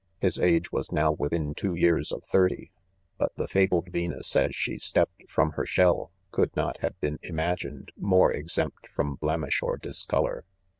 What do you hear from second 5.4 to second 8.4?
her shell, could not have been imagined more